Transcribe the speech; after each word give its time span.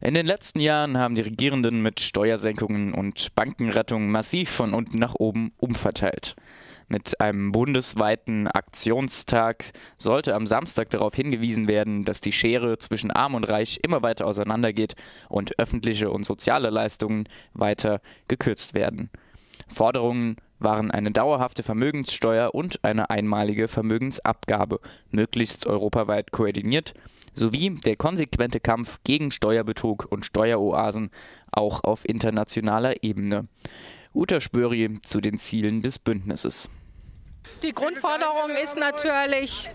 In 0.00 0.14
den 0.14 0.26
letzten 0.26 0.60
Jahren 0.60 0.98
haben 0.98 1.14
die 1.14 1.22
Regierenden 1.22 1.82
mit 1.82 2.00
Steuersenkungen 2.00 2.92
und 2.92 3.34
Bankenrettung 3.34 4.10
massiv 4.10 4.50
von 4.50 4.74
unten 4.74 4.98
nach 4.98 5.14
oben 5.14 5.52
umverteilt. 5.56 6.36
Mit 6.88 7.20
einem 7.20 7.50
bundesweiten 7.50 8.46
Aktionstag 8.46 9.72
sollte 9.98 10.34
am 10.34 10.46
Samstag 10.46 10.90
darauf 10.90 11.14
hingewiesen 11.14 11.66
werden, 11.66 12.04
dass 12.04 12.20
die 12.20 12.30
Schere 12.30 12.78
zwischen 12.78 13.10
Arm 13.10 13.34
und 13.34 13.44
Reich 13.44 13.80
immer 13.82 14.02
weiter 14.02 14.26
auseinandergeht 14.26 14.94
und 15.28 15.58
öffentliche 15.58 16.10
und 16.10 16.24
soziale 16.24 16.70
Leistungen 16.70 17.28
weiter 17.54 18.00
gekürzt 18.28 18.74
werden. 18.74 19.10
Forderungen 19.66 20.36
waren 20.58 20.90
eine 20.90 21.10
dauerhafte 21.10 21.62
Vermögenssteuer 21.62 22.54
und 22.54 22.84
eine 22.84 23.10
einmalige 23.10 23.68
Vermögensabgabe, 23.68 24.80
möglichst 25.10 25.66
europaweit 25.66 26.32
koordiniert, 26.32 26.94
sowie 27.34 27.78
der 27.84 27.96
konsequente 27.96 28.60
Kampf 28.60 29.00
gegen 29.04 29.30
Steuerbetrug 29.30 30.06
und 30.10 30.24
Steueroasen 30.24 31.10
auch 31.50 31.84
auf 31.84 32.08
internationaler 32.08 33.02
Ebene. 33.02 33.48
Uta 34.14 34.40
Spöri 34.40 34.98
zu 35.02 35.20
den 35.20 35.38
Zielen 35.38 35.82
des 35.82 35.98
Bündnisses. 35.98 36.70
Die 37.62 37.72
Grundforderung 37.72 38.50
ist 38.62 38.76
natürlich 38.76 39.70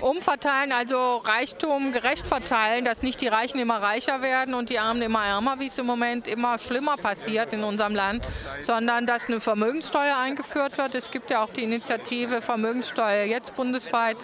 umverteilen, 0.00 0.72
also 0.72 1.16
Reichtum 1.16 1.92
gerecht 1.92 2.26
verteilen, 2.26 2.84
dass 2.84 3.02
nicht 3.02 3.20
die 3.20 3.28
Reichen 3.28 3.58
immer 3.58 3.82
reicher 3.82 4.22
werden 4.22 4.54
und 4.54 4.70
die 4.70 4.78
Armen 4.78 5.02
immer 5.02 5.24
ärmer, 5.24 5.58
wie 5.58 5.66
es 5.66 5.78
im 5.78 5.86
Moment 5.86 6.28
immer 6.28 6.58
schlimmer 6.58 6.96
passiert 6.96 7.52
in 7.52 7.64
unserem 7.64 7.94
Land, 7.94 8.24
sondern 8.62 9.06
dass 9.06 9.28
eine 9.28 9.40
Vermögenssteuer 9.40 10.16
eingeführt 10.16 10.78
wird. 10.78 10.94
Es 10.94 11.10
gibt 11.10 11.30
ja 11.30 11.42
auch 11.42 11.50
die 11.50 11.64
Initiative 11.64 12.40
Vermögenssteuer 12.40 13.24
jetzt 13.24 13.56
bundesweit, 13.56 14.16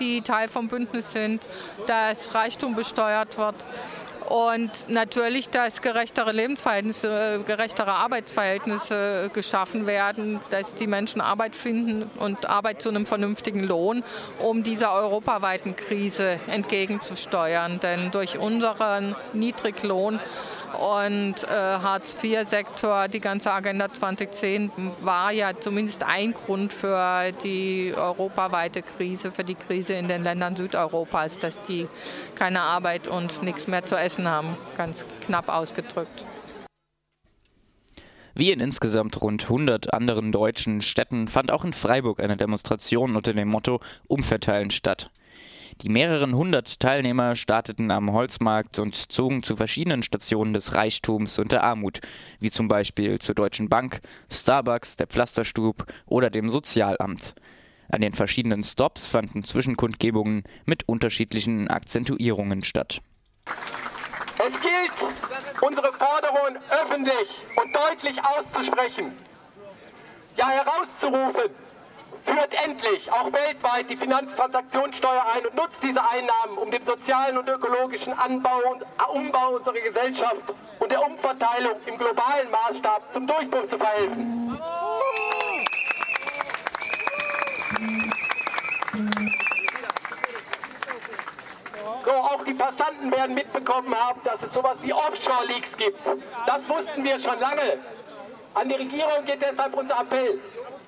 die 0.00 0.22
Teil 0.22 0.48
vom 0.48 0.68
Bündnis 0.68 1.12
sind, 1.12 1.42
dass 1.86 2.34
Reichtum 2.34 2.74
besteuert 2.74 3.38
wird 3.38 3.54
und 4.30 4.88
natürlich, 4.88 5.50
dass 5.50 5.82
gerechtere 5.82 6.30
Lebensverhältnisse, 6.30 7.42
gerechtere 7.44 7.90
Arbeitsverhältnisse 7.90 9.28
geschaffen 9.32 9.88
werden, 9.88 10.38
dass 10.50 10.76
die 10.76 10.86
Menschen 10.86 11.20
Arbeit 11.20 11.56
finden 11.56 12.08
und 12.16 12.48
Arbeit 12.48 12.80
zu 12.80 12.90
einem 12.90 13.06
vernünftigen 13.06 13.64
Lohn, 13.64 14.04
um 14.38 14.62
dieser 14.62 14.92
europaweiten 14.92 15.74
Krise 15.74 16.38
entgegenzusteuern. 16.46 17.80
Denn 17.80 18.12
durch 18.12 18.38
unseren 18.38 19.16
Niedriglohn 19.32 20.20
und 20.74 21.44
äh, 21.44 21.48
Hartz-IV-Sektor, 21.48 23.08
die 23.08 23.20
ganze 23.20 23.52
Agenda 23.52 23.92
2010 23.92 24.70
war 25.00 25.32
ja 25.32 25.58
zumindest 25.58 26.02
ein 26.02 26.32
Grund 26.32 26.72
für 26.72 27.32
die 27.44 27.92
europaweite 27.96 28.82
Krise, 28.82 29.30
für 29.30 29.44
die 29.44 29.54
Krise 29.54 29.94
in 29.94 30.08
den 30.08 30.22
Ländern 30.22 30.56
Südeuropas, 30.56 31.38
dass 31.38 31.62
die 31.62 31.88
keine 32.34 32.60
Arbeit 32.60 33.08
und 33.08 33.42
nichts 33.42 33.66
mehr 33.66 33.84
zu 33.84 33.96
essen 33.96 34.28
haben, 34.28 34.56
ganz 34.76 35.04
knapp 35.26 35.48
ausgedrückt. 35.48 36.24
Wie 38.34 38.52
in 38.52 38.60
insgesamt 38.60 39.20
rund 39.20 39.42
100 39.44 39.92
anderen 39.92 40.32
deutschen 40.32 40.82
Städten 40.82 41.28
fand 41.28 41.50
auch 41.50 41.64
in 41.64 41.72
Freiburg 41.72 42.20
eine 42.20 42.36
Demonstration 42.36 43.16
unter 43.16 43.34
dem 43.34 43.48
Motto 43.48 43.80
Umverteilen 44.08 44.70
statt. 44.70 45.10
Die 45.82 45.88
mehreren 45.88 46.34
hundert 46.34 46.78
Teilnehmer 46.78 47.34
starteten 47.34 47.90
am 47.90 48.12
Holzmarkt 48.12 48.78
und 48.78 48.94
zogen 48.94 49.42
zu 49.42 49.56
verschiedenen 49.56 50.02
Stationen 50.02 50.52
des 50.52 50.74
Reichtums 50.74 51.38
und 51.38 51.52
der 51.52 51.64
Armut, 51.64 52.00
wie 52.38 52.50
zum 52.50 52.68
Beispiel 52.68 53.18
zur 53.18 53.34
Deutschen 53.34 53.70
Bank, 53.70 54.02
Starbucks, 54.30 54.96
der 54.96 55.06
Pflasterstub 55.06 55.86
oder 56.04 56.28
dem 56.28 56.50
Sozialamt. 56.50 57.34
An 57.88 58.02
den 58.02 58.12
verschiedenen 58.12 58.62
Stops 58.62 59.08
fanden 59.08 59.42
Zwischenkundgebungen 59.42 60.44
mit 60.66 60.86
unterschiedlichen 60.86 61.68
Akzentuierungen 61.68 62.62
statt. 62.62 63.00
Es 64.36 64.60
gilt, 64.60 65.62
unsere 65.62 65.94
Forderungen 65.94 66.58
öffentlich 66.68 67.28
und 67.56 67.74
deutlich 67.74 68.18
auszusprechen, 68.22 69.12
ja 70.36 70.50
herauszurufen 70.50 71.50
führt 72.24 72.54
endlich 72.64 73.10
auch 73.12 73.32
weltweit 73.32 73.90
die 73.90 73.96
Finanztransaktionssteuer 73.96 75.24
ein 75.34 75.46
und 75.46 75.54
nutzt 75.54 75.82
diese 75.82 76.00
Einnahmen, 76.08 76.58
um 76.58 76.70
dem 76.70 76.84
sozialen 76.84 77.38
und 77.38 77.48
ökologischen 77.48 78.12
Anbau 78.12 78.60
und 78.70 78.84
Umbau 79.12 79.56
unserer 79.56 79.80
Gesellschaft 79.80 80.42
und 80.78 80.92
der 80.92 81.04
Umverteilung 81.04 81.76
im 81.86 81.98
globalen 81.98 82.50
Maßstab 82.50 83.12
zum 83.12 83.26
Durchbruch 83.26 83.66
zu 83.66 83.78
verhelfen. 83.78 84.60
So, 92.04 92.12
auch 92.12 92.44
die 92.44 92.54
Passanten 92.54 93.12
werden 93.12 93.34
mitbekommen 93.34 93.94
haben, 93.94 94.20
dass 94.24 94.42
es 94.42 94.52
sowas 94.52 94.78
wie 94.82 94.92
Offshore-Leaks 94.92 95.76
gibt. 95.76 96.00
Das 96.46 96.68
wussten 96.68 97.04
wir 97.04 97.18
schon 97.18 97.38
lange. 97.38 97.78
An 98.54 98.68
die 98.68 98.74
Regierung 98.74 99.24
geht 99.26 99.42
deshalb 99.42 99.74
unser 99.74 100.00
Appell. 100.00 100.40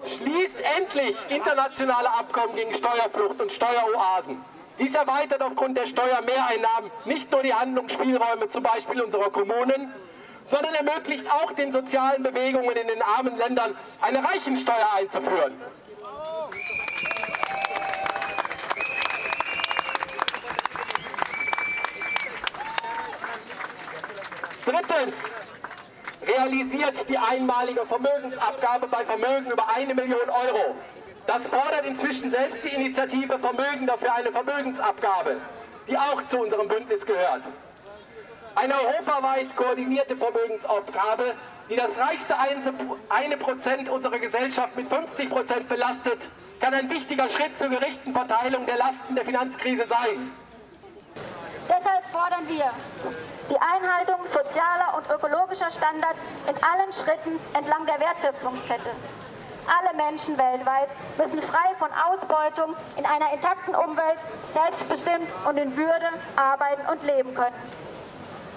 Schließt 0.04 0.56
endlich 0.78 1.16
internationale 1.28 2.10
Abkommen 2.10 2.54
gegen 2.56 2.74
Steuerflucht 2.74 3.40
und 3.40 3.52
Steueroasen. 3.52 4.44
Dies 4.78 4.94
erweitert 4.94 5.42
aufgrund 5.42 5.76
der 5.76 5.86
Steuermehreinnahmen 5.86 6.90
nicht 7.04 7.30
nur 7.30 7.42
die 7.42 7.54
Handlungsspielräume 7.54 8.48
zum 8.48 8.62
Beispiel 8.62 9.00
unserer 9.00 9.30
Kommunen, 9.30 9.92
sondern 10.44 10.74
ermöglicht 10.74 11.30
auch 11.30 11.52
den 11.52 11.70
sozialen 11.72 12.22
Bewegungen 12.22 12.76
in 12.76 12.88
den 12.88 13.02
armen 13.02 13.36
Ländern 13.36 13.76
eine 14.00 14.24
Reichensteuer 14.24 14.88
einzuführen. 14.94 15.54
Drittens, 24.64 25.16
realisiert 26.26 27.08
die 27.08 27.18
einmalige 27.18 27.84
Vermögensabgabe 27.86 28.86
bei 28.86 29.04
Vermögen 29.04 29.50
über 29.50 29.68
eine 29.68 29.94
Million 29.94 30.28
Euro. 30.28 30.74
Das 31.26 31.46
fordert 31.48 31.86
inzwischen 31.86 32.30
selbst 32.30 32.64
die 32.64 32.68
Initiative 32.68 33.38
Vermögen 33.38 33.86
dafür 33.86 34.14
eine 34.14 34.32
Vermögensabgabe, 34.32 35.40
die 35.88 35.96
auch 35.96 36.26
zu 36.28 36.40
unserem 36.40 36.68
Bündnis 36.68 37.04
gehört. 37.04 37.42
Eine 38.54 38.74
europaweit 38.74 39.56
koordinierte 39.56 40.16
Vermögensabgabe, 40.16 41.34
die 41.70 41.76
das 41.76 41.96
reichste 41.96 42.36
eine 43.08 43.36
Prozent 43.36 43.88
unserer 43.88 44.18
Gesellschaft 44.18 44.76
mit 44.76 44.88
50 44.88 45.30
Prozent 45.30 45.68
belastet, 45.68 46.28
kann 46.60 46.74
ein 46.74 46.90
wichtiger 46.90 47.28
Schritt 47.28 47.58
zur 47.58 47.70
gerechten 47.70 48.12
Verteilung 48.12 48.66
der 48.66 48.76
Lasten 48.76 49.14
der 49.14 49.24
Finanzkrise 49.24 49.86
sein. 49.88 50.32
Fordern 52.12 52.46
wir 52.46 52.70
die 53.48 53.58
Einhaltung 53.58 54.20
sozialer 54.26 54.96
und 54.96 55.08
ökologischer 55.08 55.70
Standards 55.70 56.18
in 56.46 56.54
allen 56.62 56.92
Schritten 56.92 57.40
entlang 57.54 57.86
der 57.86 57.98
Wertschöpfungskette. 57.98 58.90
Alle 59.66 59.96
Menschen 59.96 60.36
weltweit 60.36 60.90
müssen 61.16 61.40
frei 61.40 61.74
von 61.78 61.88
Ausbeutung 61.90 62.76
in 62.96 63.06
einer 63.06 63.32
intakten 63.32 63.74
Umwelt 63.74 64.18
selbstbestimmt 64.52 65.30
und 65.48 65.56
in 65.56 65.74
Würde 65.74 66.10
arbeiten 66.36 66.86
und 66.90 67.02
leben 67.02 67.34
können. 67.34 67.56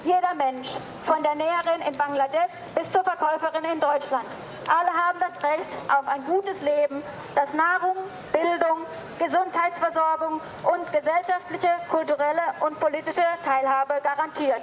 Jeder 0.03 0.33
Mensch, 0.35 0.69
von 1.05 1.23
der 1.23 1.35
Näherin 1.35 1.81
in 1.87 1.97
Bangladesch 1.97 2.53
bis 2.75 2.91
zur 2.91 3.03
Verkäuferin 3.03 3.63
in 3.63 3.79
Deutschland. 3.79 4.27
Alle 4.67 4.89
haben 4.89 5.19
das 5.19 5.43
Recht 5.43 5.69
auf 5.87 6.07
ein 6.07 6.25
gutes 6.25 6.61
Leben, 6.61 7.03
das 7.35 7.53
Nahrung, 7.53 7.97
Bildung, 8.31 8.85
Gesundheitsversorgung 9.19 10.41
und 10.63 10.85
gesellschaftliche, 10.91 11.69
kulturelle 11.89 12.41
und 12.61 12.79
politische 12.79 13.21
Teilhabe 13.43 13.95
garantiert. 14.03 14.61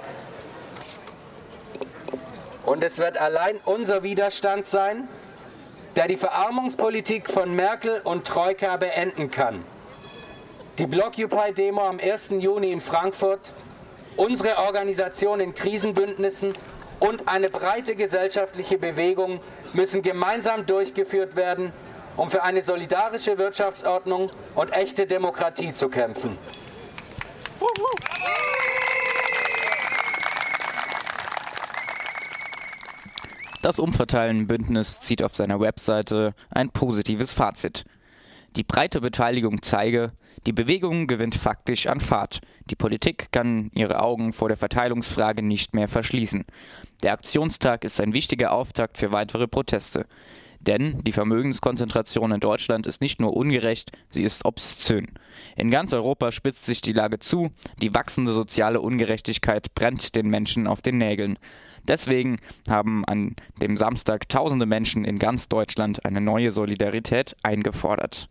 Und 2.65 2.83
es 2.83 2.97
wird 2.97 3.17
allein 3.17 3.59
unser 3.65 4.03
Widerstand 4.03 4.65
sein, 4.65 5.07
der 5.95 6.07
die 6.07 6.17
Verarmungspolitik 6.17 7.29
von 7.29 7.55
Merkel 7.55 8.01
und 8.03 8.25
Troika 8.27 8.77
beenden 8.77 9.31
kann. 9.31 9.63
Die 10.77 10.87
Blockupy-Demo 10.87 11.81
am 11.81 11.99
1. 11.99 12.29
Juni 12.39 12.71
in 12.71 12.81
Frankfurt 12.81 13.53
unsere 14.17 14.57
Organisation 14.57 15.39
in 15.39 15.53
Krisenbündnissen 15.53 16.53
und 16.99 17.27
eine 17.27 17.49
breite 17.49 17.95
gesellschaftliche 17.95 18.77
Bewegung 18.77 19.39
müssen 19.73 20.01
gemeinsam 20.01 20.65
durchgeführt 20.65 21.35
werden, 21.35 21.71
um 22.17 22.29
für 22.29 22.43
eine 22.43 22.61
solidarische 22.61 23.37
Wirtschaftsordnung 23.37 24.29
und 24.55 24.71
echte 24.71 25.07
Demokratie 25.07 25.73
zu 25.73 25.89
kämpfen. 25.89 26.37
Das 33.63 33.79
Umverteilen-Bündnis 33.79 34.99
zieht 34.99 35.23
auf 35.23 35.37
seiner 35.37 35.61
Webseite 35.61 36.33
ein 36.49 36.69
positives 36.69 37.33
Fazit. 37.33 37.85
Die 38.55 38.63
breite 38.63 39.01
Beteiligung 39.01 39.63
zeige, 39.63 40.11
die 40.45 40.51
Bewegung 40.51 41.07
gewinnt 41.07 41.33
faktisch 41.33 41.87
an 41.87 41.99
Fahrt. 41.99 42.41
Die 42.69 42.75
Politik 42.75 43.31
kann 43.31 43.71
ihre 43.73 43.99
Augen 43.99 44.31
vor 44.31 44.47
der 44.47 44.57
Verteilungsfrage 44.57 45.41
nicht 45.41 45.73
mehr 45.73 45.87
verschließen. 45.87 46.45
Der 47.01 47.13
Aktionstag 47.13 47.83
ist 47.83 47.99
ein 47.99 48.13
wichtiger 48.13 48.51
Auftakt 48.51 48.99
für 48.99 49.11
weitere 49.11 49.47
Proteste. 49.47 50.05
Denn 50.59 51.03
die 51.03 51.11
Vermögenskonzentration 51.11 52.31
in 52.31 52.39
Deutschland 52.39 52.87
ist 52.87 53.01
nicht 53.01 53.19
nur 53.19 53.35
ungerecht, 53.35 53.91
sie 54.09 54.23
ist 54.23 54.45
obszön. 54.45 55.07
In 55.57 55.71
ganz 55.71 55.91
Europa 55.91 56.31
spitzt 56.31 56.65
sich 56.65 56.81
die 56.81 56.93
Lage 56.93 57.19
zu, 57.19 57.49
die 57.81 57.93
wachsende 57.93 58.31
soziale 58.31 58.79
Ungerechtigkeit 58.79 59.73
brennt 59.75 60.15
den 60.15 60.29
Menschen 60.29 60.67
auf 60.67 60.81
den 60.81 60.99
Nägeln. 60.99 61.37
Deswegen 61.85 62.37
haben 62.69 63.03
an 63.05 63.35
dem 63.61 63.75
Samstag 63.75 64.29
tausende 64.29 64.65
Menschen 64.65 65.03
in 65.03 65.19
ganz 65.19 65.49
Deutschland 65.49 66.05
eine 66.05 66.21
neue 66.21 66.51
Solidarität 66.51 67.35
eingefordert. 67.43 68.29